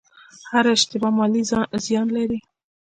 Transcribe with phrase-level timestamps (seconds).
[0.51, 1.41] هره اشتباه مالي
[1.85, 2.39] زیان لري.